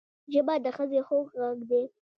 ژبه 0.33 0.53
د 0.63 0.67
ښځې 0.75 0.99
خوږ 1.07 1.27
غږ 1.41 1.59
دی 1.69 1.83